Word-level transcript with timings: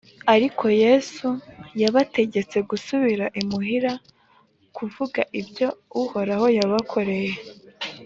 ariko 0.33 0.65
yesu 0.83 1.27
yabategetse 1.81 2.57
gusubira 2.69 3.25
imuhira 3.41 3.93
kuvuga 4.77 5.21
ibyo 5.39 5.67
uhoraho 6.01 6.45
yabakoreye 6.57 7.33